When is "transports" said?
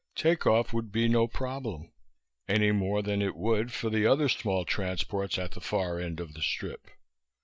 4.65-5.37